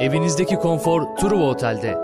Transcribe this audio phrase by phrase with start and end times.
[0.00, 1.94] Evinizdeki konfor Truva Otel'de.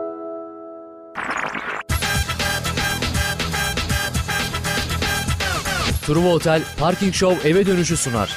[6.07, 8.37] Truva Otel Parking Show eve dönüşü sunar.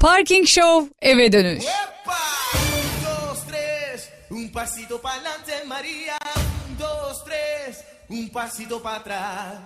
[0.00, 1.64] Parking Show eve dönüş.
[4.30, 6.18] Un pasito pa'lante María,
[6.68, 9.58] un, dos, tres, un pasito para atrás.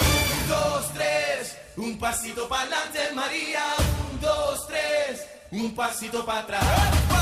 [0.00, 5.20] Un, dos, tres, un pasito pa'lante María, un, dos, tres,
[5.52, 7.19] um passito pra trás.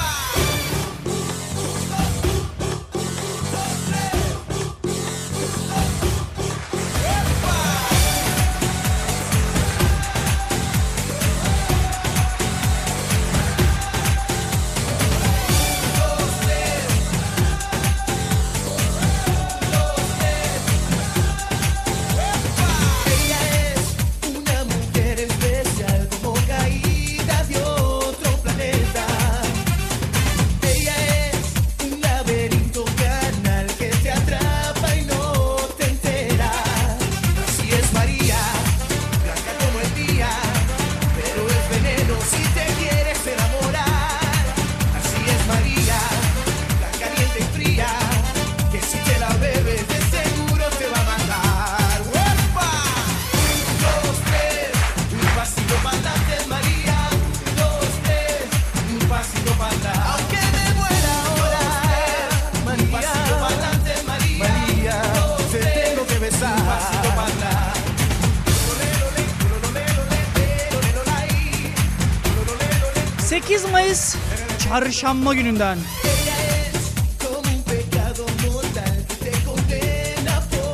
[74.78, 75.78] Çarşamba gününden.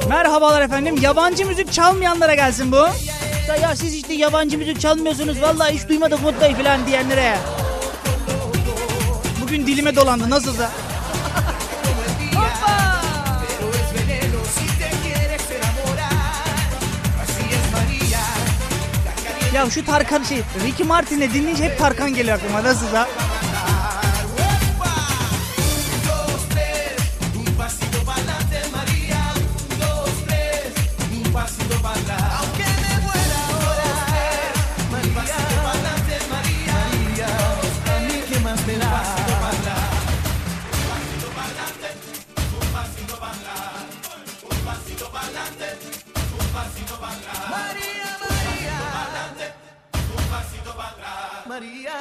[0.08, 0.96] Merhabalar efendim.
[1.02, 2.88] Yabancı müzik çalmayanlara gelsin bu.
[3.62, 5.42] Ya, siz işte yabancı müzik çalmıyorsunuz.
[5.42, 7.36] Vallahi hiç duymadık Mutlu'yu falan diyenlere.
[9.42, 10.30] Bugün dilime dolandı.
[10.30, 10.70] Nasılsa.
[19.54, 23.08] Ya şu Tarkan şey Ricky Martin'le dinleyince hep Tarkan geliyor aklıma nasıl da.
[51.54, 51.92] María.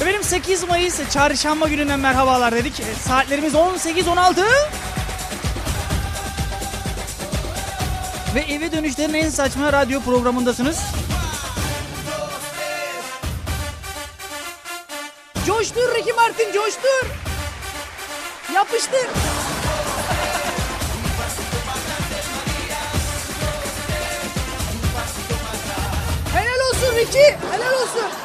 [0.00, 2.80] Efendim 8 Mayıs e, çarşamba gününden merhabalar dedik.
[2.80, 4.44] E, saatlerimiz 18-16.
[8.34, 10.80] Ve eve dönüşlerin en saçma radyo programındasınız.
[15.46, 17.06] Coştur Ricky Martin coştur.
[18.54, 19.06] Yapıştır.
[27.12, 28.21] Peki helal olsun.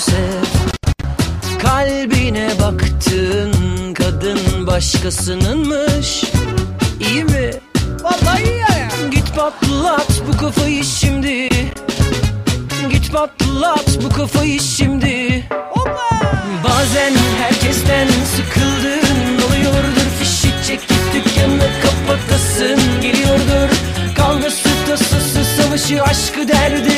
[0.00, 0.30] yüze
[1.62, 3.52] Kalbine baktın
[3.94, 6.24] kadın başkasınınmış.
[7.00, 7.50] İyi mi?
[8.02, 8.88] Vallahi iyi ya.
[9.10, 11.48] Git patlat bu kafayı şimdi.
[12.90, 15.44] Git patlat bu kafayı şimdi.
[15.70, 16.10] Opa!
[16.64, 17.12] Bazen
[17.42, 23.00] herkesten sıkıldın Oluyordur fişi çekip dükkanı kapatasın.
[23.02, 23.70] Geliyordur
[24.16, 26.89] kavgası tasası savaşı aşkı derdi.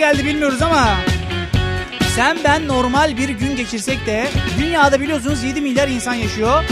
[0.00, 0.88] Geldi bilmiyoruz ama
[2.16, 6.64] sen ben normal bir gün geçirsek de dünyada biliyorsunuz 7 milyar insan yaşıyor.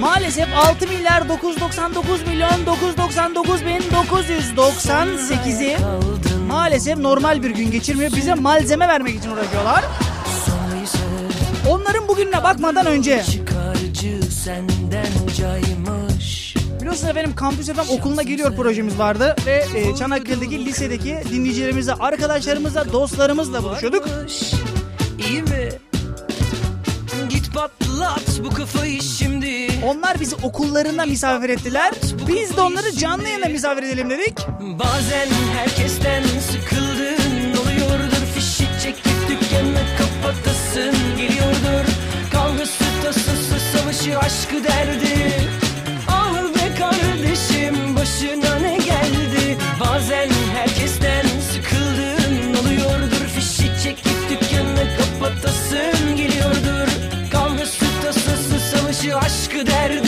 [0.00, 5.76] Maalesef 6 milyar 999 milyon 999 bin 998'i
[6.48, 8.12] maalesef normal bir gün geçirmiyor.
[8.16, 9.84] Bize malzeme vermek için uğraşıyorlar.
[11.68, 15.06] Onların bugününe bakmadan önce Çıkarcı senden
[15.36, 16.05] caymış
[16.96, 23.62] biliyorsunuz efendim Kampüs FM okuluna geliyor projemiz vardı ve e, Çanakkale'deki lisedeki dinleyicilerimizle, arkadaşlarımızla, dostlarımızla
[23.62, 24.08] buluşuyorduk.
[25.28, 25.68] İyi mi?
[27.28, 31.92] Git patlat bu kafayı şimdi Onlar bizi okullarında misafir ettiler.
[32.28, 34.38] Biz de onları canlı yayına misafir edelim dedik.
[34.60, 41.86] Bazen herkesten sıkıldın oluyordur Fişi çekip dükkanı kapatasın geliyordur
[42.32, 45.65] Kavgası tasası savaşı aşkı derdi
[48.06, 49.58] başına ne geldi?
[49.80, 56.88] Bazen herkesten sıkıldın oluyordur Fişi çekip dükkanı kapatasın geliyordur.
[57.32, 60.05] Kavgası tasası savaşı aşkı derdi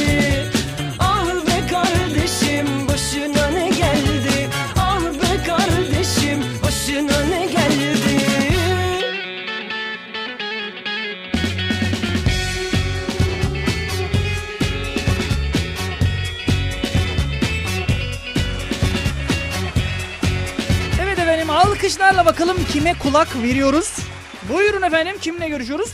[21.89, 23.97] alkışlarla bakalım kime kulak veriyoruz.
[24.53, 25.93] Buyurun efendim kimle görüşüyoruz?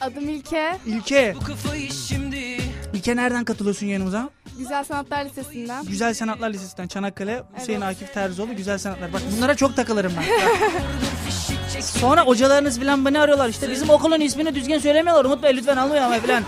[0.00, 0.76] Adım İlke.
[0.86, 1.34] İlke.
[1.40, 2.58] Bu kafayı şimdi
[2.92, 4.30] İlke nereden katılıyorsun yanımıza?
[4.58, 5.84] Güzel Sanatlar Lisesi'nden.
[5.84, 9.12] Güzel Sanatlar Lisesi'nden Çanakkale Hüseyin Akif Terzioğlu Güzel Sanatlar.
[9.12, 10.24] Bak bunlara çok takılırım ben.
[11.80, 16.02] Sonra hocalarınız falan beni arıyorlar işte bizim okulun ismini düzgün söylemiyorlar Umut Bey lütfen almayın
[16.02, 16.44] ama falan.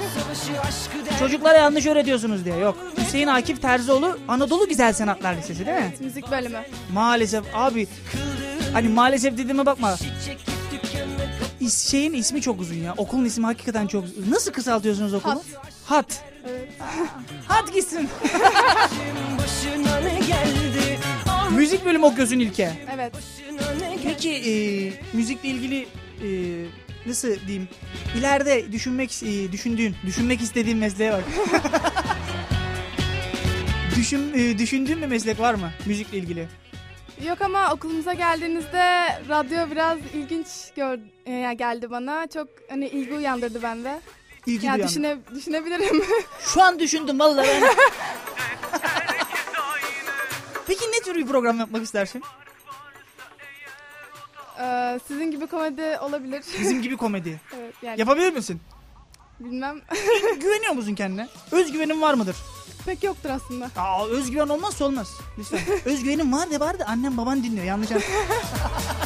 [1.19, 2.77] Çocuklara yanlış öğretiyorsunuz diye yok.
[3.09, 5.95] Hüseyin Akif Terzioğlu Anadolu Güzel Sanatlar Lisesi değil mi?
[6.01, 6.59] Müzik bölümü.
[6.93, 7.87] Maalesef abi
[8.73, 9.97] hani maalesef dediğime bakma.
[11.61, 12.95] İs, şeyin ismi çok uzun ya.
[12.97, 14.31] Okulun ismi hakikaten çok uzun.
[14.31, 15.33] Nasıl kısaltıyorsunuz okulu?
[15.33, 15.45] Hat.
[15.85, 16.25] Hat.
[16.49, 16.69] Evet.
[17.49, 18.09] Hat gitsin.
[21.51, 22.73] Müzik bölümü okuyorsun İlke.
[22.95, 23.13] Evet.
[24.03, 24.53] Peki e,
[25.17, 25.87] müzikle ilgili
[26.23, 26.29] e,
[27.07, 27.69] nasıl diyeyim?
[28.19, 31.25] İleride düşünmek e, düşündüğün, düşünmek istediğin mesleğe bak.
[33.99, 36.49] Düşün, e, düşündüğün bir meslek var mı müzikle ilgili?
[37.27, 40.47] Yok ama okulumuza geldiğinizde radyo biraz ilginç
[40.77, 42.27] gör, e, geldi bana.
[42.27, 44.01] Çok hani ilgi uyandırdı bende.
[44.47, 44.89] İlgi Yani duyan.
[44.89, 46.03] düşüne, düşünebilirim.
[46.55, 47.63] Şu an düşündüm vallahi ben.
[50.67, 52.23] Peki ne tür bir program yapmak istersin?
[54.61, 56.45] Ee, sizin gibi komedi olabilir.
[56.61, 57.41] Bizim gibi komedi.
[57.59, 58.61] evet yani Yapabilir misin?
[59.41, 59.81] bilmem.
[60.41, 61.29] Güveniyor musun kendine?
[61.53, 62.37] Özgüvenin var mıdır?
[62.89, 63.71] Pek yoktur aslında.
[63.77, 65.09] Aa, özgüven olmazsa olmaz.
[65.39, 65.61] Lütfen.
[65.85, 67.65] Özgüvenin var de var da annem baban dinliyor.
[67.67, 68.07] Yanlış anladın.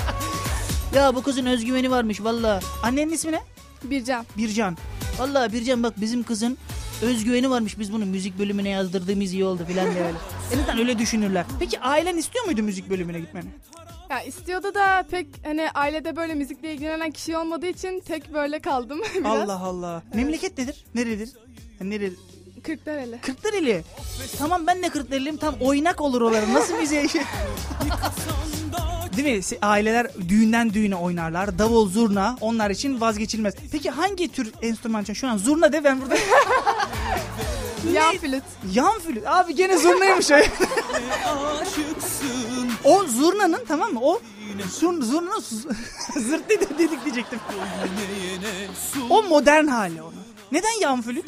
[0.94, 2.60] ya bu kızın özgüveni varmış valla.
[2.82, 3.40] Annenin ismi ne?
[3.84, 4.26] Bircan.
[4.36, 4.76] Bircan.
[5.18, 6.58] Valla Bircan bak bizim kızın
[7.02, 7.78] özgüveni varmış.
[7.78, 10.18] Biz bunu müzik bölümüne yazdırdığımız iyi oldu filan diye öyle.
[10.52, 11.46] En azından öyle düşünürler.
[11.58, 13.46] Peki ailen istiyor muydu müzik bölümüne gitmeni?
[14.10, 19.00] Ya istiyordu da pek hani ailede böyle müzikle ilgilenen kişi olmadığı için tek böyle kaldım
[19.14, 19.40] biraz.
[19.40, 20.02] Allah Allah.
[20.14, 20.84] Memleket nedir?
[20.94, 21.30] Neredir?
[21.78, 22.14] Ha, Nereli?
[22.62, 23.20] Kırklareli.
[23.20, 23.84] Kırklareli.
[24.38, 25.36] Tamam ben de Kırklareliyim.
[25.36, 26.52] Tam oynak olur oralar.
[26.54, 27.22] Nasıl bize şey?
[29.16, 29.58] Değil mi?
[29.62, 31.58] Aileler düğünden düğüne oynarlar.
[31.58, 33.54] Davul, zurna onlar için vazgeçilmez.
[33.72, 35.20] Peki hangi tür enstrüman çalıyorsun?
[35.20, 36.14] Şu an zurna de ben burada.
[37.92, 38.42] Yan flüt.
[38.74, 39.26] Yan flüt.
[39.26, 40.36] Abi gene zurnaymış o.
[42.84, 44.00] o zurnanın tamam mı?
[44.02, 44.20] O
[44.80, 45.40] zur, zurnanın
[46.20, 47.38] zırt dedi- dedik diyecektim.
[49.10, 50.22] o modern hali onun.
[50.52, 51.26] Neden yan flüt?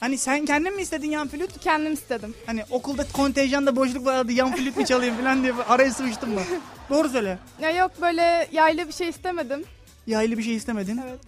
[0.00, 1.60] Hani sen kendin mi istedin yan flüt?
[1.60, 2.34] Kendim istedim.
[2.46, 6.40] Hani okulda kontenjanda boşluk vardı yan flüt mü çalayım falan diye araya sıkıştım mı?
[6.90, 7.38] Doğru söyle.
[7.60, 9.64] Ya yok böyle yaylı bir şey istemedim.
[10.06, 11.00] Yaylı bir şey istemedin.
[11.06, 11.20] Evet.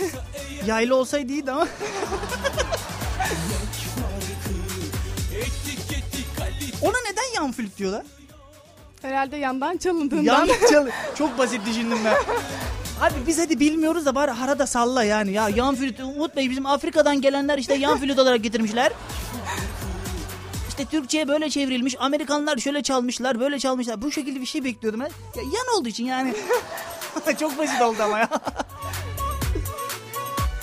[0.66, 1.68] Yaylı olsaydı iyiydi ama.
[6.82, 8.02] Ona neden yan flüt diyorlar?
[9.02, 10.22] Herhalde yandan çalındığından.
[10.22, 10.88] Yan çal.
[11.18, 12.14] Çok basit düşündüm ben.
[13.00, 15.32] Abi biz hadi bilmiyoruz da bari arada salla yani.
[15.32, 18.92] Ya yan flüt Umut Bey bizim Afrika'dan gelenler işte yan flüt olarak getirmişler.
[20.68, 21.96] işte Türkçe'ye böyle çevrilmiş.
[22.00, 24.02] Amerikanlar şöyle çalmışlar, böyle çalmışlar.
[24.02, 25.40] Bu şekilde bir şey bekliyordum ben.
[25.40, 26.34] Ya, yan olduğu için yani.
[27.40, 28.28] Çok basit oldu ama ya.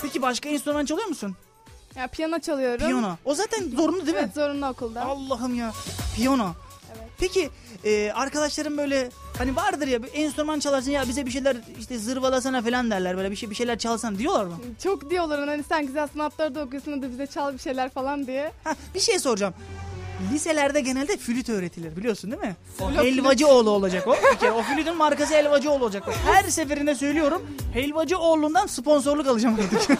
[0.01, 1.35] Peki başka enstrüman çalıyor musun?
[1.95, 2.85] Ya piyano çalıyorum.
[2.87, 3.15] Piyano.
[3.25, 4.21] O zaten zorunlu değil mi?
[4.25, 5.01] Evet zorunlu okulda.
[5.05, 5.73] Allah'ım ya.
[6.15, 6.55] Piyano.
[7.19, 7.49] Peki
[7.83, 12.61] e, arkadaşlarım böyle hani vardır ya bir enstrüman çalarsın ya bize bir şeyler işte zırvalasana
[12.61, 14.57] falan derler böyle bir şey bir şeyler çalsan diyorlar mı?
[14.83, 18.51] Çok diyorlar hani sen güzel sanatlarda okuyorsun da bize çal bir şeyler falan diye.
[18.63, 19.53] Ha, bir şey soracağım.
[20.33, 22.55] Liselerde genelde flüt öğretilir biliyorsun değil mi?
[22.95, 24.15] Helvacıoğlu olacak o.
[24.33, 26.03] Bir kere o flütün markası Helvacıoğlu olacak.
[26.25, 27.41] Her seferinde söylüyorum.
[27.73, 29.99] Helvacıoğlu'ndan sponsorluk alacağım artık.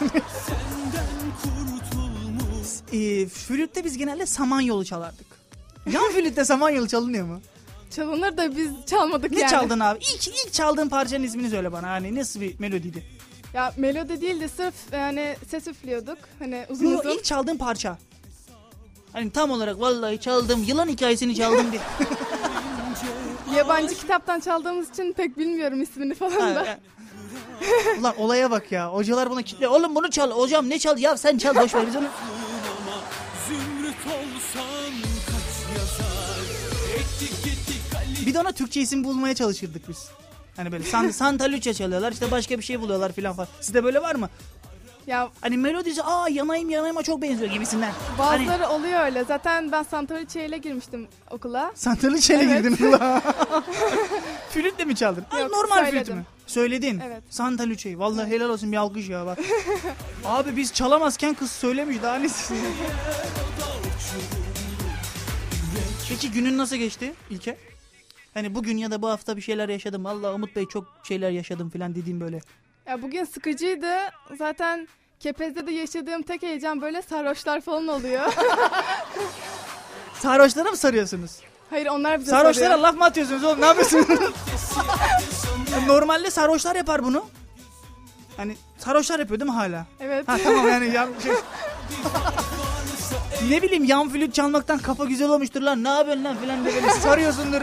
[2.92, 5.35] e, flütte biz genelde samanyolu çalardık.
[5.92, 7.40] Yan flütte samanyolu çalınıyor mu?
[7.90, 9.50] Çalınır da biz çalmadık Ne yani.
[9.50, 9.98] çaldın abi?
[9.98, 11.88] İlk, ilk çaldığın parçanın ismini söyle bana.
[11.90, 13.04] Hani nasıl bir melodiydi?
[13.54, 16.18] Ya melodi değil de sırf yani ses üflüyorduk.
[16.38, 17.10] Hani uzun Yo, uzun.
[17.10, 17.98] ilk çaldığın parça.
[19.12, 20.62] Hani tam olarak vallahi çaldım.
[20.66, 21.82] Yılan hikayesini çaldım diye.
[23.56, 26.78] Yabancı kitaptan çaldığımız için pek bilmiyorum ismini falan da.
[28.00, 28.92] Ulan olaya bak ya.
[28.92, 29.68] Hocalar buna kitle.
[29.68, 30.30] Oğlum bunu çal.
[30.30, 30.98] Hocam ne çal?
[30.98, 31.54] Ya sen çal.
[31.54, 32.06] Boş ver biz onu.
[38.26, 40.08] Bir de ona Türkçe isim bulmaya çalışırdık biz.
[40.56, 43.48] Hani böyle San, Santa Lucia çalıyorlar işte başka bir şey buluyorlar filan falan.
[43.60, 44.28] Sizde böyle var mı?
[45.06, 47.92] Ya Hani melodisi aa yanayım yanayıma çok benziyor gibisinden.
[48.16, 49.24] Hani bazıları oluyor öyle.
[49.24, 51.72] Zaten ben Santoliçe ile girmiştim okula.
[51.74, 52.62] Santa Luca'ya Evet.
[52.64, 53.22] girdin ulan.
[54.50, 55.24] Flütle mi çaldın?
[55.28, 56.16] Ha, Yok, normal flüt söyledim.
[56.16, 56.24] mü?
[56.46, 57.00] Söyledin.
[57.06, 57.22] Evet.
[57.30, 57.98] Santa Luca'yı.
[57.98, 59.38] Vallahi helal olsun bir alkış ya bak.
[60.24, 62.28] Abi biz çalamazken kız söylemiş daha ne
[66.08, 67.56] Peki günün nasıl geçti İlke?
[68.36, 70.04] Hani bugün ya da bu hafta bir şeyler yaşadım.
[70.04, 72.40] Vallahi Umut Bey çok şeyler yaşadım falan dediğim böyle.
[72.86, 73.94] Ya bugün sıkıcıydı.
[74.38, 74.88] Zaten
[75.20, 78.32] Kepez'de de yaşadığım tek heyecan böyle sarhoşlar falan oluyor.
[80.20, 81.40] Sarhoşlara mı sarıyorsunuz?
[81.70, 82.88] Hayır onlar bize Sarhoşlara soruyor.
[82.88, 83.60] laf mı atıyorsunuz oğlum?
[83.60, 84.08] Ne yapıyorsunuz?
[85.72, 87.24] Ya Normalde sarhoşlar yapar bunu.
[88.36, 89.86] Hani sarhoşlar yapıyor değil mi hala?
[90.00, 90.28] Evet.
[90.28, 91.32] Ha tamam yani yan şey...
[93.50, 96.90] ne bileyim yan flüt çalmaktan kafa güzel olmuştur lan ne yapıyorsun lan filan diye böyle
[96.90, 97.62] sarıyorsundur.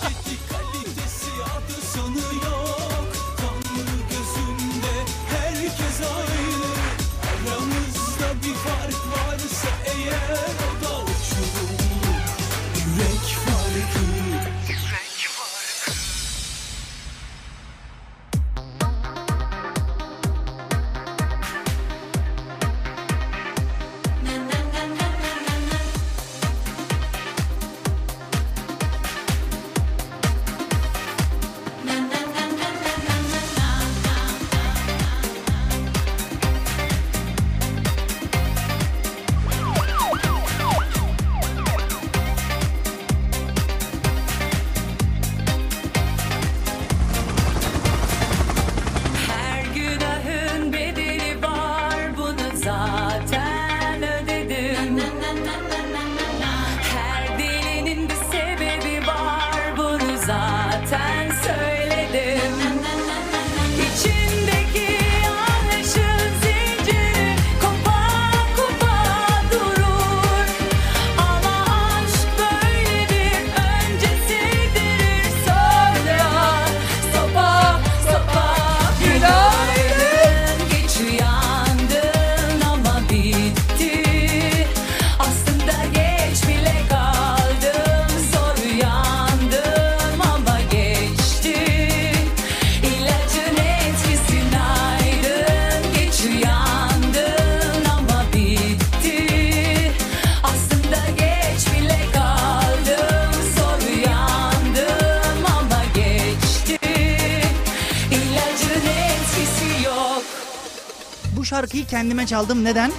[111.91, 112.91] kendime çaldım neden?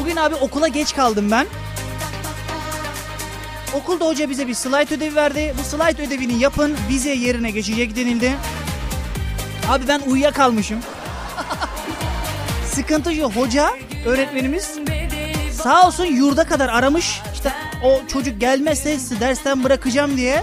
[0.00, 1.46] Bugün abi okula geç kaldım ben.
[3.74, 5.54] Okulda hoca bize bir slide ödevi verdi.
[5.58, 8.32] Bu slide ödevini yapın vize yerine geçecek denildi.
[9.68, 10.78] Abi ben uyuyakalmışım.
[12.74, 13.70] Sıkıntı şu hoca
[14.06, 14.78] öğretmenimiz
[15.62, 17.20] Sağ olsun yurda kadar aramış.
[17.34, 17.52] İşte
[17.84, 20.42] o çocuk gelmezse dersten bırakacağım diye.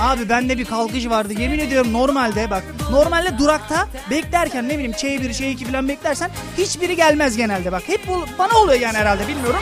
[0.00, 1.32] Abi bende bir kalkış vardı.
[1.32, 2.64] Yemin ediyorum normalde bak.
[2.90, 7.82] Normalde durakta beklerken ne bileyim Ç1, Ç2 falan beklersen hiçbiri gelmez genelde bak.
[7.86, 9.60] Hep bu bana oluyor yani herhalde bilmiyorum.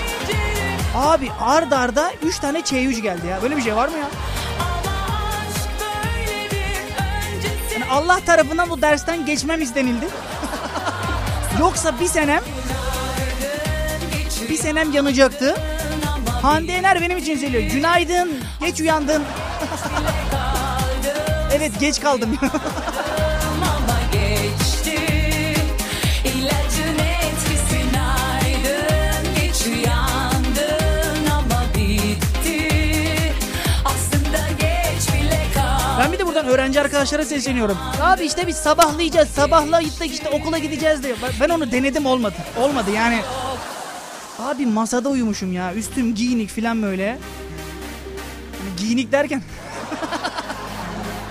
[0.96, 3.42] Abi ard arda 3 tane Ç3 geldi ya.
[3.42, 4.08] Böyle bir şey var mı ya?
[7.72, 10.08] Yani Allah tarafından bu dersten geçmem istenildi.
[11.60, 12.40] Yoksa bir senem
[14.48, 15.56] bir senem yanacaktı.
[16.42, 17.62] Hande Yener benim için söylüyor.
[17.62, 18.30] Günaydın.
[18.60, 19.22] Geç uyandın.
[34.58, 37.78] geç bile kaldı ben bir de buradan öğrenci arkadaşlara sesleniyorum.
[38.00, 39.28] Abi işte biz sabahlayacağız.
[39.28, 41.16] Sabahla gittik işte okula gideceğiz diyor.
[41.40, 42.36] Ben- onu denedim olmadı.
[42.56, 43.20] Olmadı yani.
[44.38, 45.74] Abi masada uyumuşum ya.
[45.74, 47.02] Üstüm giyinik falan böyle.
[47.02, 47.18] Yani
[48.76, 49.42] giyinik derken.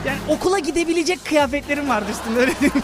[0.07, 2.83] Yani okula gidebilecek kıyafetlerim vardı üstümde öyle diyeyim.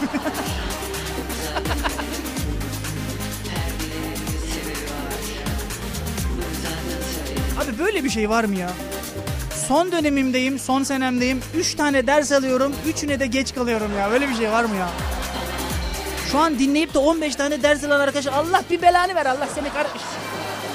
[7.60, 8.70] Abi böyle bir şey var mı ya?
[9.68, 11.40] Son dönemimdeyim, son senemdeyim.
[11.56, 14.10] 3 tane ders alıyorum, üçüne de geç kalıyorum ya.
[14.10, 14.88] Böyle bir şey var mı ya?
[16.32, 19.72] Şu an dinleyip de 15 tane ders alan arkadaş Allah bir belanı ver Allah seni
[19.72, 19.86] kar...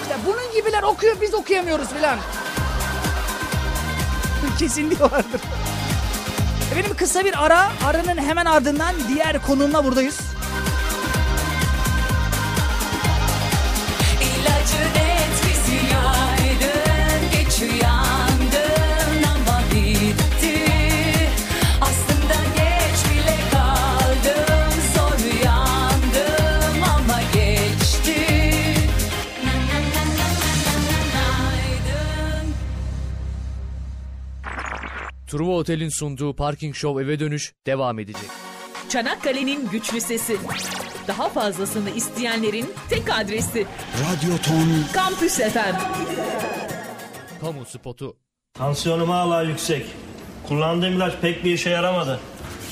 [0.01, 2.17] İşte bunun gibiler okuyor biz okuyamıyoruz filan.
[4.59, 5.41] Kesin diyorlardır.
[6.71, 10.19] Efendim kısa bir ara, aranın hemen ardından diğer konuğumla buradayız.
[35.29, 38.29] Truva Otel'in sunduğu Parking Show eve dönüş devam edecek.
[38.89, 40.37] Çanakkale'nin güçlü sesi.
[41.07, 43.65] Daha fazlasını isteyenlerin tek adresi
[43.99, 45.75] Radyo Ton Kampüs FM.
[47.41, 48.15] Kamu spotu.
[48.53, 49.85] Tansiyonum hala yüksek.
[50.47, 52.19] Kullandığım ilaç pek bir işe yaramadı.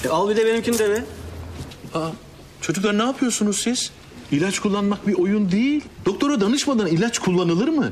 [0.06, 1.04] E, al bir de benimkini dene.
[1.94, 2.10] Aa,
[2.62, 3.92] çocuklar ne yapıyorsunuz siz?
[4.32, 5.84] İlaç kullanmak bir oyun değil.
[6.06, 7.92] Doktora danışmadan ilaç kullanılır mı?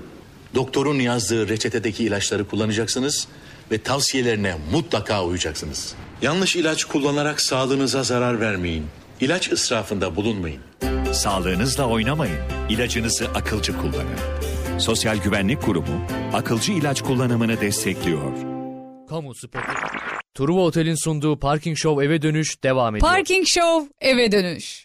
[0.55, 3.27] Doktorun yazdığı reçetedeki ilaçları kullanacaksınız
[3.72, 5.95] ve tavsiyelerine mutlaka uyacaksınız.
[6.22, 8.85] Yanlış ilaç kullanarak sağlığınıza zarar vermeyin.
[9.22, 10.61] İlaç israfında bulunmayın.
[11.13, 12.37] Sağlığınızla oynamayın.
[12.70, 14.79] İlacınızı akılcı kullanın.
[14.79, 18.31] Sosyal Güvenlik Kurumu akılcı ilaç kullanımını destekliyor.
[19.09, 19.66] Kamu spotu.
[20.33, 23.11] Truva Otel'in sunduğu Parking Show eve dönüş devam ediyor.
[23.11, 24.84] Parking Show eve dönüş.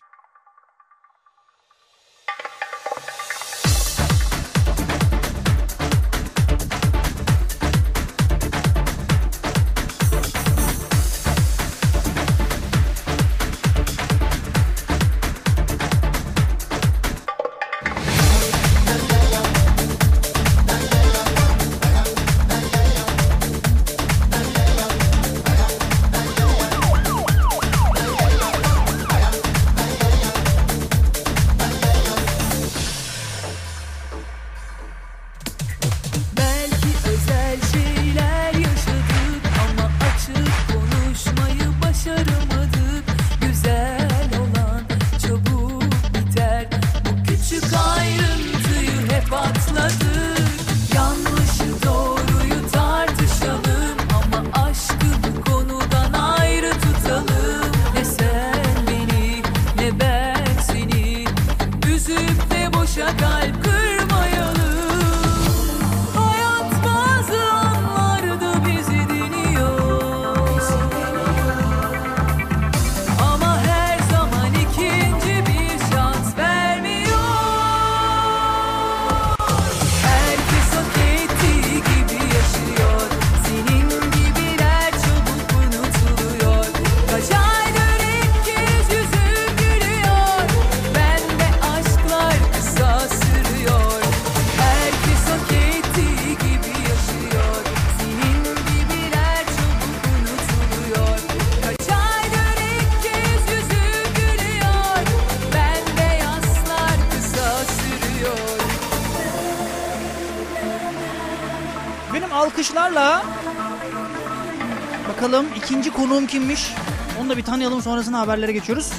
[115.70, 116.72] İkinci konuğum kimmiş?
[117.20, 118.92] Onu da bir tanıyalım sonrasında haberlere geçiyoruz.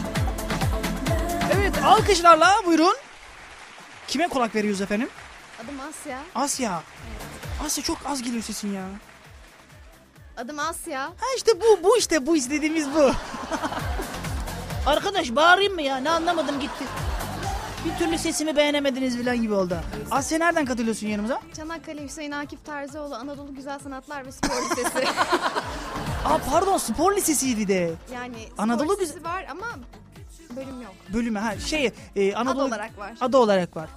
[1.54, 2.96] Evet alkışlarla buyurun.
[4.08, 5.10] Kime kulak veriyoruz efendim?
[5.64, 6.20] Adım Asya.
[6.36, 6.84] Asya.
[7.66, 8.84] Asya çok az geliyor sesin ya.
[10.38, 11.02] Adım Asya.
[11.02, 13.12] Ha işte bu bu işte bu istediğimiz bu.
[14.86, 15.98] Arkadaş bağırayım mı ya?
[15.98, 16.84] Ne anlamadım gitti.
[17.86, 19.78] Bir türlü sesimi beğenemediniz falan gibi oldu.
[20.12, 21.42] Asya nereden katılıyorsun yanımıza?
[21.58, 25.08] Çanakkale Hüseyin Akif Terzioğlu Anadolu Güzel Sanatlar ve Spor Lisesi.
[26.26, 27.92] Aa pardon spor lisesiydi de.
[28.14, 29.66] yani spor Anadolu lisesi var ama
[30.56, 30.94] bölüm yok.
[31.14, 33.14] Bölümü ha şey e, Anadolu olarak var.
[33.22, 33.90] Adı olarak var.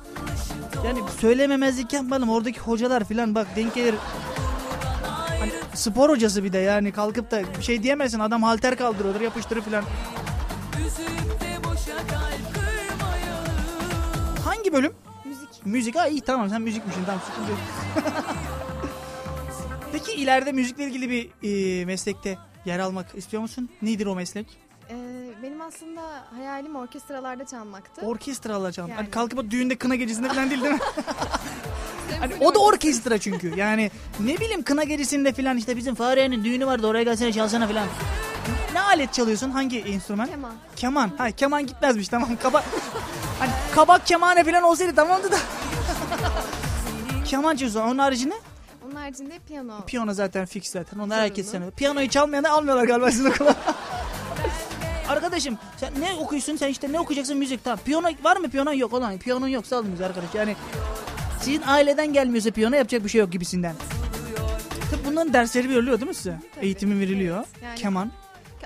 [0.87, 2.31] Yani söylememezlik yapmadım.
[2.31, 3.95] Oradaki hocalar filan bak denk gelir.
[5.41, 8.19] Hani spor hocası bir de yani kalkıp da bir şey diyemezsin.
[8.21, 9.85] Adam halter kaldırıyordur yapıştırır filan.
[10.87, 11.34] Üzüp
[14.75, 14.93] bölüm?
[15.25, 15.49] Müzik.
[15.65, 15.97] Müzik.
[15.97, 17.61] Ha iyi tamam sen müzikmişsin tamam sıkıntı yok.
[19.93, 21.31] Peki ileride müzikle ilgili bir
[21.81, 23.69] e, meslekte yer almak istiyor musun?
[23.83, 24.47] Nedir o meslek?
[24.91, 24.95] Ee,
[25.43, 26.03] benim aslında
[26.37, 28.07] hayalim orkestralarda çalmaktı.
[28.07, 28.91] Orkestralar çalmak.
[28.91, 28.97] Yani.
[28.97, 30.81] Hani kalkıp düğünde kına gecesinde falan değil değil mi?
[32.21, 33.53] hani o da orkestra çünkü.
[33.57, 37.87] Yani ne bileyim kına gecesinde falan işte bizim Fahriye'nin düğünü vardı oraya gelsene çalsana falan.
[38.73, 39.51] Ne alet çalıyorsun?
[39.51, 40.27] Hangi enstrüman?
[40.29, 40.53] Keman.
[40.77, 41.11] Keman.
[41.19, 42.29] Ha keman gitmezmiş tamam.
[42.43, 42.65] Kaba
[43.39, 45.37] hani kabak kemane falan olsaydı tamamdı da.
[47.25, 47.81] keman çalıyorsun.
[47.81, 48.35] Onun haricinde?
[48.87, 49.85] Onun haricinde piyano.
[49.87, 50.99] Piyano zaten fix zaten.
[50.99, 51.73] Onu herkes sanıyor.
[51.73, 53.55] Piyanoyu çalmayanı almıyorlar galiba sizin okula.
[55.09, 56.57] Arkadaşım sen ne okuyorsun?
[56.57, 57.37] Sen işte ne okuyacaksın?
[57.37, 57.65] Müzik.
[57.65, 57.79] Tamam.
[57.85, 58.75] Piyano var mı piyano?
[58.75, 58.93] Yok.
[58.93, 59.67] Olan piyanon yok.
[59.67, 60.35] Salmıyoruz arkadaş.
[60.35, 60.57] Yani
[61.41, 63.75] sizin aileden gelmiyorsa piyano yapacak bir şey yok gibisinden.
[64.91, 66.39] Tabii bunların dersleri veriliyor değil mi size?
[66.61, 67.45] Eğitimi veriliyor.
[67.63, 68.11] Yani- Keman.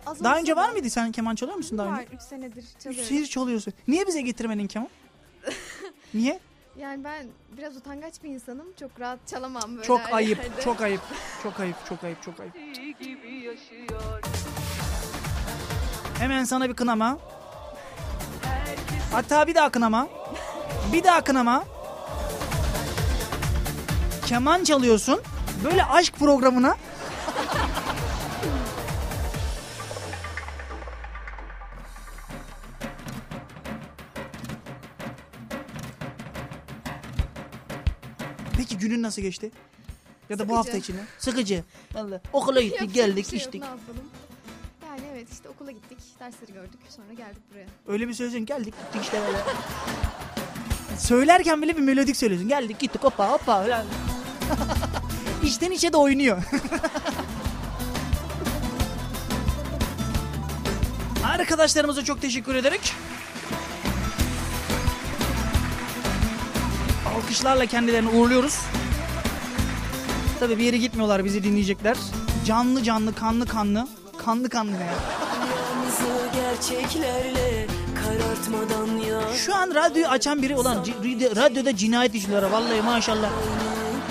[0.08, 0.90] Az Daha önce var mıydı?
[0.90, 2.00] Sen keman çalıyor musun daha Var.
[2.00, 2.14] önce?
[2.14, 3.08] 3 senedir çalıyorum.
[3.08, 3.72] senedir çalıyorsun.
[3.88, 4.88] Niye bize getirmedin keman?
[6.14, 6.40] Niye?
[6.78, 8.66] Yani ben biraz utangaç bir insanım.
[8.80, 9.86] Çok rahat çalamam böyle.
[9.86, 10.62] Çok her ayıp, yerde.
[10.64, 11.00] çok ayıp,
[11.42, 12.54] çok ayıp, çok ayıp, çok ayıp.
[16.18, 17.18] Hemen sana bir kınama.
[19.12, 20.08] Hatta bir daha kınama.
[20.92, 21.64] Bir daha kınama.
[24.26, 25.20] Keman çalıyorsun.
[25.64, 26.76] Böyle aşk programına.
[38.58, 39.50] Peki günün nasıl geçti?
[40.30, 40.54] Ya da bu Sıkıcı.
[40.56, 41.00] hafta içinde.
[41.18, 41.64] Sıkıcı.
[41.94, 42.20] Vallahi.
[42.32, 43.60] Okula gittik, Yapacak bir geldik, şey yok, içtik.
[43.60, 44.04] Ne yapalım?
[44.86, 45.98] Yani evet işte okula gittik.
[46.20, 46.80] Dersleri gördük.
[46.88, 47.66] Sonra geldik buraya.
[47.88, 49.38] Öyle bir söylüyorsun geldik gittik işte böyle.
[50.98, 52.48] Söylerken bile bir melodik söylüyorsun.
[52.48, 53.62] Geldik gittik hoppa hoppa.
[53.62, 53.86] falan.
[55.42, 56.42] İçten içe de oynuyor.
[61.24, 62.94] Arkadaşlarımıza çok teşekkür ederek.
[67.28, 68.58] Alkışlarla kendilerini uğurluyoruz.
[70.40, 71.96] Tabii bir yere gitmiyorlar bizi dinleyecekler.
[72.46, 73.88] Canlı canlı kanlı kanlı.
[74.24, 74.94] Kanlı kanlı ne ya?
[76.34, 79.20] gerçeklerle karartmadan ya.
[79.36, 80.76] Şu an radyoyu açan biri olan
[81.36, 83.30] radyoda cinayet işliyorlar vallahi maşallah.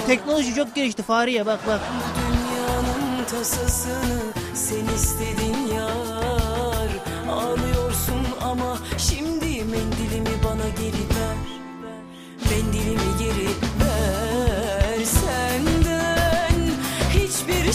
[0.08, 1.82] Teknoloji çok gelişti Fahriye bak bak.
[2.18, 4.20] Dünyanın tasasını
[4.54, 5.47] sen istedin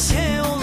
[0.02, 0.61] şey olmaz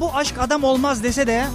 [0.00, 1.46] Bu aşk adam olmaz dese de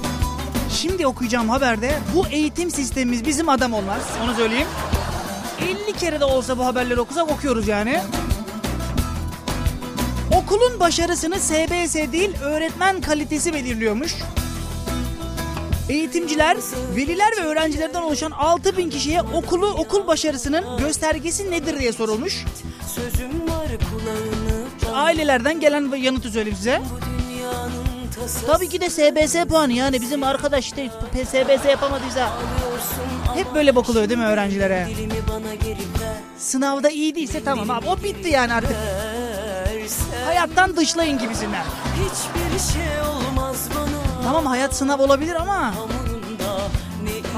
[0.70, 4.02] şimdi okuyacağım haberde bu eğitim sistemimiz bizim adam olmaz.
[4.24, 4.68] Onu söyleyeyim.
[5.88, 8.02] 50 kere de olsa bu haberleri okusak okuyoruz yani.
[10.36, 14.16] Okulun başarısını SBS değil öğretmen kalitesi belirliyormuş.
[15.90, 16.58] Eğitimciler,
[16.96, 22.46] veliler ve öğrencilerden oluşan 6000 kişiye okulu okul başarısının göstergesi nedir diye sorulmuş.
[22.96, 26.82] Sözüm var kulağını Ailelerden gelen yanıtı söyleyeyim size.
[28.12, 30.90] Dünyanın tasası Tabii ki de SBS puanı yani bizim arkadaş işte
[31.26, 32.30] SBS yapamadıysa
[33.36, 34.88] hep böyle bakılıyor değil mi öğrencilere?
[36.38, 38.76] Sınavda iyi değilse tamam abi o bitti yani artık.
[40.26, 41.64] Hayattan dışlayın gibisinden.
[41.96, 44.24] hiçbir şey olmaz bana.
[44.24, 45.74] Tamam hayat sınav olabilir ama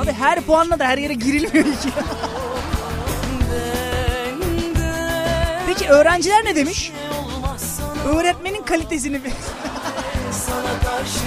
[0.02, 1.90] abi her puanla da her yere girilmiyor ki.
[5.68, 6.92] Peki öğrenciler ne demiş?
[7.58, 8.16] sana.
[8.16, 9.22] Öğretmenin kalitesini
[10.98, 11.20] Karşı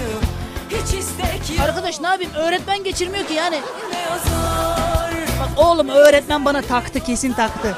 [0.71, 1.69] hiç istek yok.
[1.69, 3.61] Arkadaş ne yapayım öğretmen geçirmiyor ki yani.
[3.93, 7.77] Ne yazar Bak oğlum öğretmen bana taktı kesin taktı.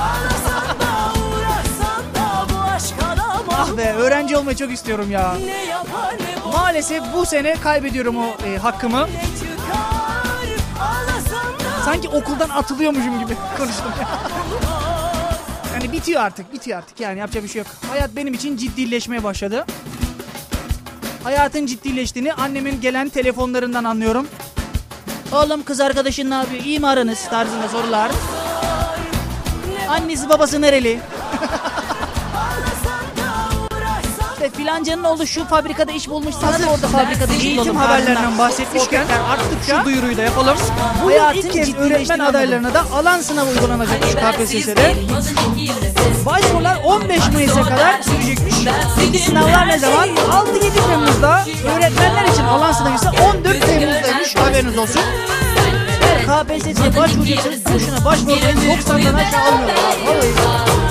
[0.00, 5.34] Ağlasan da uğraşsan da bu aşk adam Ah be öğrenci olmayı çok istiyorum ya.
[5.46, 9.02] Ne yapar ne bozar Maalesef bu sene kaybediyorum o e, hakkımı.
[9.06, 10.24] ne çıkar
[10.80, 13.92] Ağlasan da Sanki okuldan atılıyormuşum gibi konuştum.
[15.74, 17.00] yani bitiyor artık, bitiyor artık.
[17.00, 17.68] Yani yapacak bir şey yok.
[17.90, 19.64] Hayat benim için ciddileşmeye başladı.
[21.24, 24.26] Hayatın ciddileştiğini annemin gelen telefonlarından anlıyorum.
[25.32, 26.64] Oğlum kız arkadaşın ne yapıyor?
[26.64, 27.28] İyi mi aranız?
[27.28, 28.10] Tarzında sorular.
[29.88, 31.00] Annesi babası nereli?
[34.44, 36.34] İşte filancanın oğlu şu fabrikada iş bulmuş.
[36.34, 37.58] Sana da orada fabrikada iş bulalım.
[37.58, 40.56] Eğitim haberlerinden bahsetmişken artık şu duyuruyu da yapalım.
[41.04, 44.94] Hayatın ilk kez öğretmen adaylarına da alan sınavı uygulanacakmış KPSS'de.
[46.26, 48.54] Başvurular 15 Mayıs'a kadar sürecekmiş.
[49.00, 50.08] Peki sınavlar ne zaman?
[50.08, 51.44] 6-7 Temmuz'da
[51.76, 55.02] öğretmenler için alan sınavı ise 14 Temmuz'daymış haberiniz olsun.
[56.26, 57.64] KPSS'ye başvuracaksınız.
[57.74, 58.40] Boşuna başvurmayın.
[58.42, 59.96] 90'dan aşağı almıyorlar.
[60.06, 60.83] Vallahi.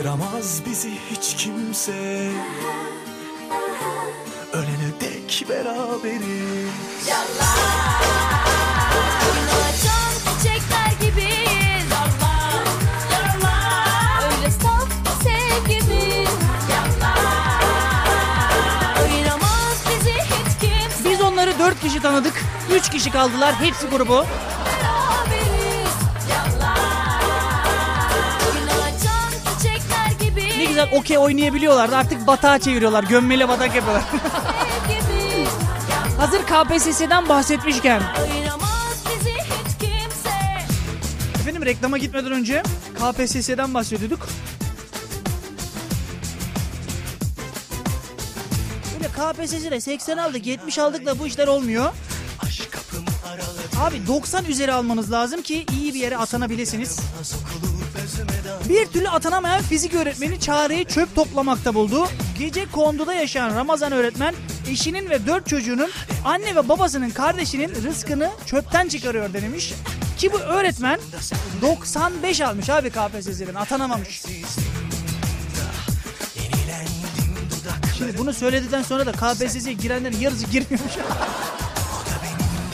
[0.00, 1.92] Ayıramaz bizi hiç kimse
[4.52, 6.70] Ölene dek beraberiz
[9.68, 12.64] Açan çiçekler gibiyiz Allah
[13.12, 14.88] Allah Öyle saf
[15.22, 16.28] sevgimiz
[16.70, 17.14] Allah
[19.02, 22.42] Ayıramaz bizi hiç kimse Biz onları 4 kişi tanıdık.
[22.74, 23.54] 3 kişi kaldılar.
[23.54, 24.24] Hepsi grubu.
[30.80, 31.96] Güzel okey oynayabiliyorlardı.
[31.96, 33.04] Artık batağa çeviriyorlar.
[33.04, 34.02] Gömmeli batak yapıyorlar.
[36.18, 38.02] Hazır KPSS'den bahsetmişken.
[41.34, 42.62] Efendim reklama gitmeden önce
[42.94, 44.28] KPSS'den bahsediyorduk.
[48.94, 51.92] Böyle KPSS'de 80 aldık 70 aldık da bu işler olmuyor.
[53.80, 57.00] Abi 90 üzeri almanız lazım ki iyi bir yere atanabilirsiniz.
[58.70, 62.06] Bir türlü atanamayan fizik öğretmeni çareyi çöp toplamakta buldu.
[62.38, 64.34] Gece konduda yaşayan Ramazan öğretmen
[64.70, 65.90] eşinin ve dört çocuğunun
[66.24, 69.72] anne ve babasının kardeşinin rızkını çöpten çıkarıyor denemiş.
[70.18, 71.00] Ki bu öğretmen
[71.62, 74.22] 95 almış abi KPSS'den atanamamış.
[77.98, 80.96] Şimdi bunu söyledikten sonra da KPSS'ye girenlerin yarısı girmiyormuş.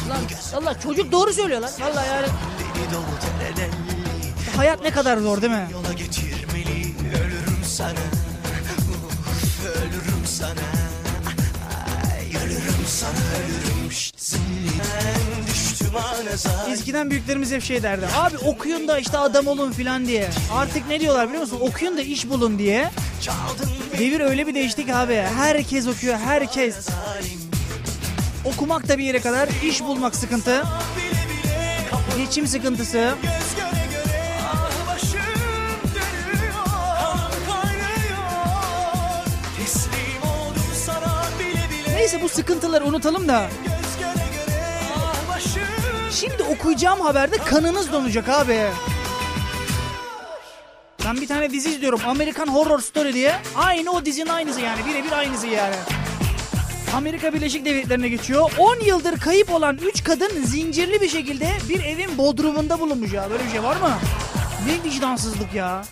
[0.08, 0.18] Lan
[0.56, 1.70] Allah çocuk doğru söylüyor lan.
[1.80, 2.26] Vallahi yani.
[4.56, 5.68] Hayat ne kadar zor değil mi?
[5.72, 10.50] Yola getirmeli ölürüm sana Uf, Ölürüm sana
[12.14, 13.88] Ay, Ölürüm sana ölürüm
[15.46, 18.06] düştüm anaza Eskiden büyüklerimiz hep şey derdi.
[18.16, 20.28] Abi okuyun da işte adam olun filan diye.
[20.54, 21.58] Artık ne diyorlar biliyor musun?
[21.60, 22.90] Okuyun da iş bulun diye.
[23.98, 25.14] Devir öyle bir değişti ki abi.
[25.36, 26.88] Herkes okuyor, herkes.
[28.44, 30.64] Okumak da bir yere kadar, iş bulmak sıkıntı.
[32.18, 33.14] Geçim sıkıntısı.
[41.96, 43.46] Neyse bu sıkıntıları unutalım da.
[46.10, 48.60] Şimdi okuyacağım haberde kanınız donacak abi.
[51.06, 52.00] Ben bir tane dizi izliyorum.
[52.06, 53.34] American Horror Story diye.
[53.56, 54.80] Aynı o dizinin aynısı yani.
[54.86, 55.74] Birebir aynısı yani.
[56.96, 58.50] Amerika Birleşik Devletleri'ne geçiyor.
[58.58, 63.30] 10 yıldır kayıp olan 3 kadın zincirli bir şekilde bir evin bodrumunda bulunmuş ya.
[63.30, 63.90] Böyle bir şey var mı?
[64.66, 65.84] Ne vicdansızlık ya.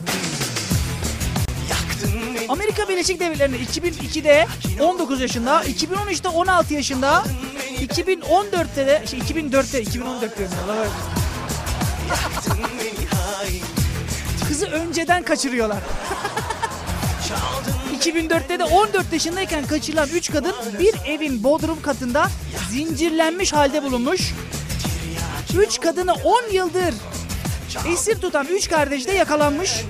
[2.49, 4.47] Amerika Birleşik Devletleri'nde 2002'de
[4.81, 7.25] 19 yaşında, 2013'te 16 yaşında,
[7.81, 10.55] 2014'te de şey 2004'te 2014 diyorum.
[14.49, 15.79] Kızı önceden kaçırıyorlar.
[18.01, 22.29] 2004'te de 14 yaşındayken kaçırılan 3 kadın bir evin bodrum katında
[22.71, 24.33] zincirlenmiş halde bulunmuş.
[25.59, 26.95] 3 kadını 10 yıldır
[27.89, 29.85] esir tutan 3 kardeş de yakalanmış.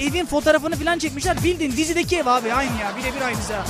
[0.00, 1.44] Evin fotoğrafını falan çekmişler.
[1.44, 2.96] Bildiğin dizideki ev abi aynı ya.
[2.96, 3.54] Birebir aynısı.
[3.54, 3.64] ha.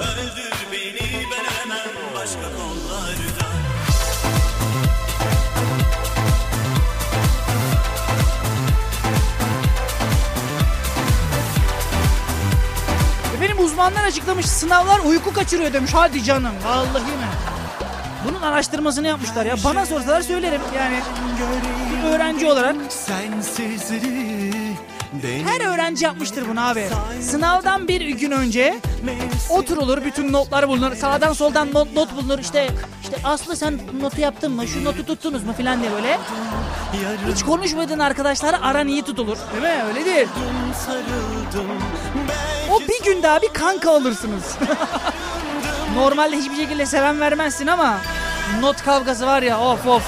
[0.00, 3.55] Öldür beni ben ölmem başka kollarda
[13.86, 15.90] Uzmanlar açıklamış sınavlar uyku kaçırıyor demiş.
[15.94, 17.28] Hadi canım vallahi mi?
[18.28, 19.56] Bunun araştırmasını yapmışlar ya.
[19.64, 21.00] Bana sorsalar söylerim yani.
[22.04, 22.76] Bir öğrenci olarak.
[25.46, 26.88] Her öğrenci yapmıştır bunu abi.
[27.20, 28.74] Sınavdan bir gün önce
[29.50, 30.96] oturulur, bütün notlar bulunur.
[30.96, 32.38] Sağdan soldan not, not bulunur.
[32.38, 32.68] İşte
[33.02, 34.66] işte Aslı sen notu yaptın mı?
[34.66, 36.18] Şu notu tuttunuz mu filan diye böyle.
[37.32, 39.36] Hiç konuşmadığın arkadaşlar aran iyi tutulur.
[39.52, 39.84] Değil mi?
[39.88, 40.28] Öyle değil.
[42.70, 44.42] O bir günde abi kanka olursunuz.
[45.96, 47.98] Normalde hiçbir şekilde seven vermezsin ama
[48.60, 50.02] not kavgası var ya of of.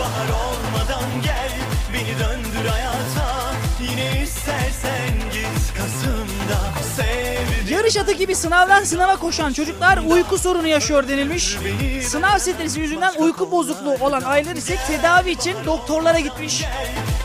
[0.00, 1.50] Bahar olmadan gel
[1.94, 9.98] beni döndür hayata Yine istersen git Kasım'da sevdim Yarış atı gibi sınavdan sınava koşan çocuklar
[9.98, 11.56] uyku sorunu yaşıyor denilmiş.
[12.06, 16.64] Sınav stresi yüzünden uyku bozukluğu olan aileler ise tedavi için doktorlara gitmiş.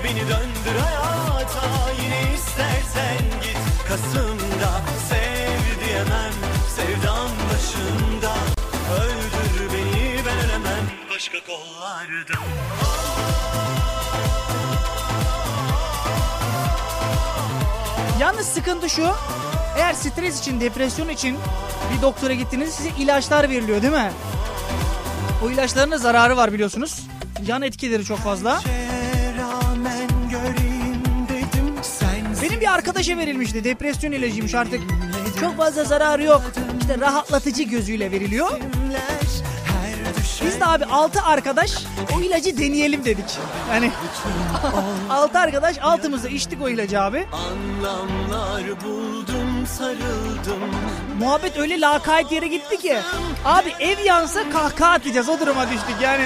[0.03, 1.67] Beni döndür hayata
[2.03, 2.56] Yine istersen
[3.87, 6.33] git Kasım'da Sev diyemem
[6.75, 8.33] sevdam başımda
[9.01, 12.47] Öldür beni ben ölemem Başka kollarda
[18.19, 19.07] Yalnız sıkıntı şu.
[19.77, 21.37] Eğer stres için, depresyon için
[21.93, 24.11] bir doktora gittiniz size ilaçlar veriliyor değil mi?
[25.45, 26.99] O ilaçların da zararı var biliyorsunuz.
[27.47, 28.61] Yan etkileri çok fazla.
[32.57, 33.63] Benim bir arkadaşa verilmişti.
[33.63, 34.81] Depresyon ilacıymış artık.
[35.39, 36.41] Çok fazla zararı yok.
[36.81, 38.49] İşte rahatlatıcı gözüyle veriliyor.
[40.45, 41.71] Biz de abi 6 arkadaş
[42.17, 43.25] o ilacı deneyelim dedik.
[43.71, 43.91] Yani
[45.09, 47.27] 6 arkadaş altımızda içtik o ilacı abi.
[47.31, 50.63] Anlamlar buldum sarıldım
[51.19, 52.97] Muhabbet öyle lakayt yere gitti ki.
[53.45, 56.25] Abi ev yansa kahkaha atacağız o duruma düştük yani.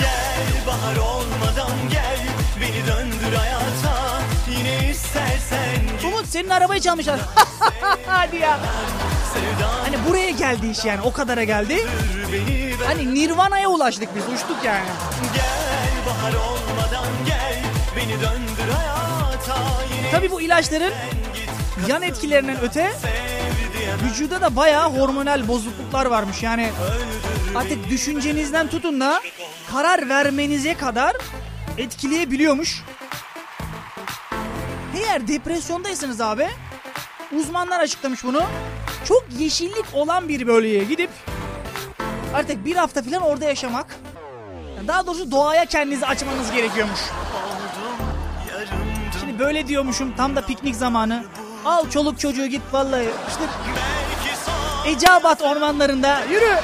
[0.00, 2.18] Gel bahar olmadan gel
[2.60, 7.20] Beni döndür hayata Yine istersen Umut senin arabayı çalmışlar.
[8.06, 8.58] Hadi ya.
[9.84, 11.86] Hani buraya geldi iş yani o kadara geldi.
[12.86, 14.86] Hani Nirvana'ya ulaştık biz uçtuk yani.
[15.34, 17.62] Gel bahar olmadan gel
[17.96, 19.56] Beni döndür hayata
[19.96, 20.92] Yine Tabi bu ilaçların
[21.88, 22.92] yan etkilerinden öte
[24.04, 26.42] vücuda da bayağı hormonal bozukluklar varmış.
[26.42, 26.70] Yani
[27.56, 29.22] artık düşüncenizden tutun da
[29.72, 31.16] karar vermenize kadar
[31.78, 32.84] etkileyebiliyormuş.
[34.96, 36.48] Eğer depresyondaysanız abi
[37.32, 38.42] uzmanlar açıklamış bunu.
[39.04, 41.10] Çok yeşillik olan bir bölgeye gidip
[42.34, 43.96] artık bir hafta falan orada yaşamak.
[44.86, 47.00] Daha doğrusu doğaya kendinizi açmanız gerekiyormuş.
[49.20, 51.24] Şimdi böyle diyormuşum tam da piknik zamanı.
[51.64, 53.42] Al çoluk çocuğu git vallahi işte
[54.86, 56.54] Eceabat ormanlarında yürü.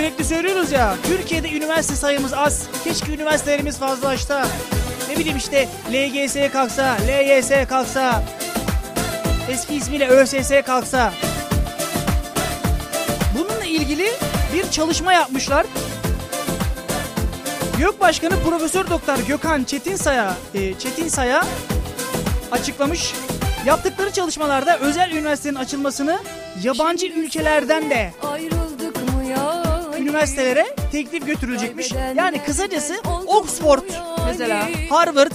[0.00, 2.68] Sürekli söylüyoruz ya Türkiye'de üniversite sayımız az.
[2.84, 4.46] Keşke üniversitelerimiz fazlalaşsa.
[5.08, 8.22] Ne bileyim işte LGS kalksa, LYS kalksa.
[9.50, 11.12] Eski ismiyle ÖSS kalksa.
[13.38, 14.06] Bununla ilgili
[14.54, 15.66] bir çalışma yapmışlar.
[17.78, 21.44] Gök Başkanı Profesör Doktor Gökhan Çetinsay'a e, Çetinsay'a
[22.52, 23.14] açıklamış.
[23.66, 26.18] Yaptıkları çalışmalarda özel üniversitenin açılmasını
[26.62, 28.10] yabancı ülkelerden de?
[30.10, 31.92] Üniversitelere teklif götürülecekmiş.
[32.16, 33.82] Yani kısacası Oxford
[34.26, 35.32] mesela Harvard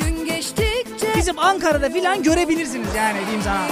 [0.00, 3.66] Gün geçtikçe bizim Ankara'da filan görebilirsiniz yani diyeyim sana.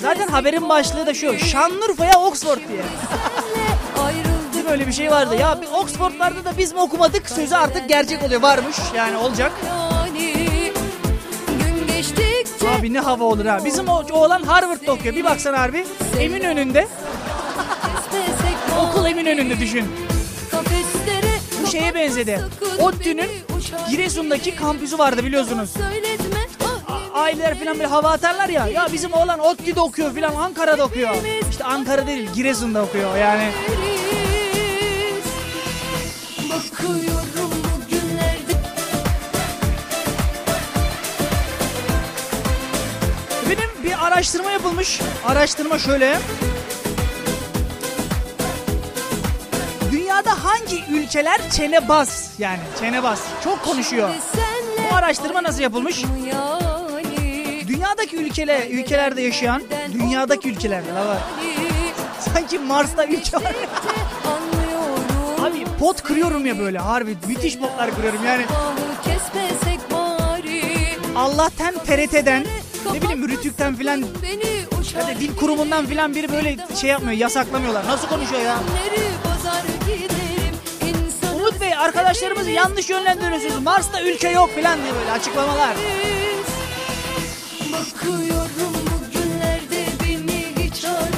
[0.00, 2.82] Zaten haberin başlığı da şu Şanlıurfa'ya Oxford diye.
[4.64, 8.42] Mi öyle bir şey vardı ya Oxford'larda da biz mi okumadık sözü artık gerçek oluyor
[8.42, 9.52] varmış yani olacak.
[12.78, 13.58] Abi ne hava olur ha.
[13.64, 15.14] Bizim o oğlan Harvard'da okuyor.
[15.14, 15.84] Bir baksana harbi.
[16.20, 16.88] Emin önünde.
[19.12, 19.84] Emin önünde düşün.
[21.62, 22.40] Bu şeye benzedi.
[22.78, 23.30] ODTÜ'nün
[23.90, 25.70] Giresun'daki kampüsü vardı biliyorsunuz.
[27.14, 28.66] Aileler falan böyle hava atarlar ya.
[28.66, 31.14] Ya bizim oğlan ODTÜ'de okuyor falan Ankara'da okuyor.
[31.50, 33.48] İşte Ankara değil Giresun'da okuyor yani.
[36.50, 37.32] Bakıyorum
[43.50, 45.00] Benim bir araştırma yapılmış.
[45.24, 46.18] Araştırma şöyle.
[50.92, 54.10] Ülkeler çenebaz yani çenebaz çok konuşuyor.
[54.90, 56.04] Bu araştırma nasıl yapılmış?
[57.68, 59.62] dünyadaki ülkele, ülkelerde yaşayan,
[59.92, 61.18] dünyadaki ülkelerde la.
[62.34, 63.54] Sanki Mars'ta ülke var.
[65.42, 68.44] Abi pot kırıyorum ya böyle harbi müthiş potlar kırıyorum yani.
[71.16, 72.44] Allah'tan TRT'den
[72.92, 74.04] ne bileyim Rütük'ten filan
[74.98, 77.86] ya da dil kurumundan filan biri böyle şey yapmıyor yasaklamıyorlar.
[77.86, 78.58] Nasıl konuşuyor ya?
[81.82, 83.62] Arkadaşlarımızı yanlış yönlendiriyorsunuz.
[83.62, 85.76] Mars'ta ülke yok filan diye böyle açıklamalar.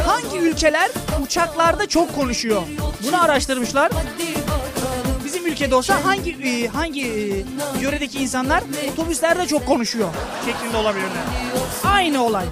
[0.06, 0.90] Hangi ülkeler
[1.24, 2.62] uçaklarda çok konuşuyor?
[3.06, 3.92] Bunu araştırmışlar.
[5.24, 7.44] Bizim ülkede olsa hangi e, hangi e,
[7.80, 8.62] yöredeki insanlar
[8.92, 10.08] otobüslerde çok konuşuyor
[10.44, 11.06] şeklinde olabilir.
[11.84, 12.44] Aynı olay.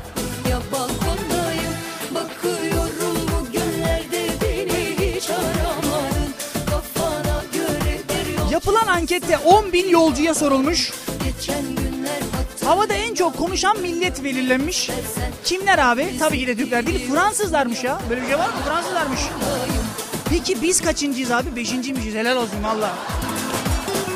[8.93, 10.93] Ankette 10 bin yolcuya sorulmuş.
[12.64, 14.90] Havada en çok konuşan millet belirlenmiş.
[15.45, 16.18] Kimler abi?
[16.18, 17.99] Tabii ki de Türkler değil Fransızlarmış ya.
[18.11, 18.55] Böyle bir şey var mı?
[18.68, 19.20] Fransızlarmış.
[20.30, 21.57] Peki biz kaçıncıyız abi?
[21.57, 22.14] Beşinciymişiz.
[22.14, 22.90] Helal olsun valla.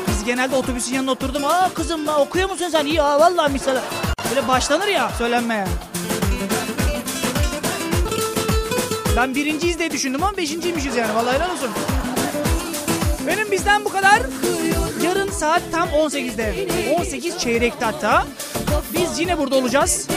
[0.07, 1.45] Biz genelde otobüsün yanına oturdum.
[1.45, 2.85] Aa kızım okuyor musun sen?
[2.85, 3.75] İyi aa vallahi misal.
[4.29, 5.67] Böyle başlanır ya söylenmeye.
[9.17, 11.15] Ben birinciyiz diye düşündüm ama beşinciymişiz yani.
[11.15, 11.69] Vallahi helal olsun.
[13.27, 14.21] Benim bizden bu kadar.
[15.03, 16.67] Yarın saat tam 18'de.
[16.99, 18.27] 18 çeyrekte hatta.
[18.93, 20.07] Biz yine burada olacağız.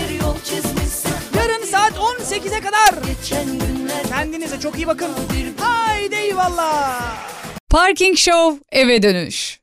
[1.37, 2.95] Yarın saat 18'e kadar.
[4.09, 5.11] Kendinize çok iyi bakın.
[5.61, 7.03] Haydi eyvallah.
[7.71, 9.60] Parking Show eve dönüş.